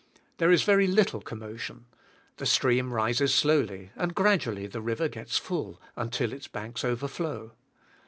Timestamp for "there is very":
0.39-0.87